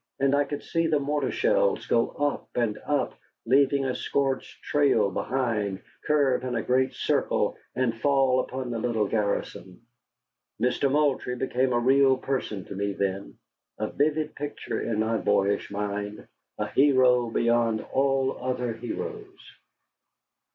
[0.19, 3.13] And I could see the mortar shells go up and up,
[3.45, 9.07] leaving a scorched trail behind, curve in a great circle, and fall upon the little
[9.07, 9.81] garrison.
[10.57, 13.37] Mister Moultrie became a real person to me then,
[13.77, 16.27] a vivid picture in my boyish mind
[16.57, 19.53] a hero beyond all other heroes.